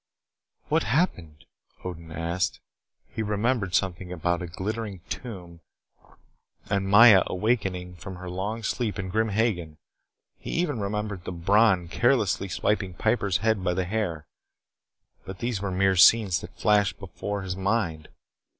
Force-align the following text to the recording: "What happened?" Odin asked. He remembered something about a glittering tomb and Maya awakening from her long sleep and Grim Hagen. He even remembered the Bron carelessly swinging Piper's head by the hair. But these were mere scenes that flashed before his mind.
"What 0.67 0.81
happened?" 0.81 1.45
Odin 1.83 2.11
asked. 2.11 2.59
He 3.13 3.21
remembered 3.21 3.75
something 3.75 4.11
about 4.11 4.41
a 4.41 4.47
glittering 4.47 5.01
tomb 5.09 5.61
and 6.71 6.87
Maya 6.89 7.21
awakening 7.27 7.97
from 7.97 8.15
her 8.15 8.27
long 8.27 8.63
sleep 8.63 8.97
and 8.97 9.11
Grim 9.11 9.29
Hagen. 9.29 9.77
He 10.39 10.49
even 10.53 10.79
remembered 10.79 11.23
the 11.25 11.31
Bron 11.31 11.87
carelessly 11.87 12.47
swinging 12.47 12.95
Piper's 12.95 13.37
head 13.45 13.63
by 13.63 13.75
the 13.75 13.85
hair. 13.85 14.25
But 15.23 15.37
these 15.37 15.61
were 15.61 15.69
mere 15.69 15.95
scenes 15.95 16.41
that 16.41 16.57
flashed 16.57 16.97
before 16.97 17.43
his 17.43 17.55
mind. 17.55 18.07